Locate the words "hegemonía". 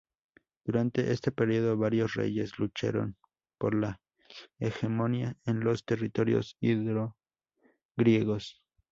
4.57-5.37